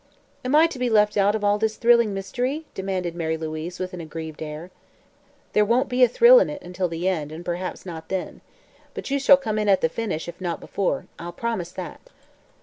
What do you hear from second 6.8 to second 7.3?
the